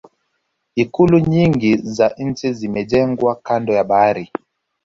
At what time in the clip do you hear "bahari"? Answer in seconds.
3.83-4.31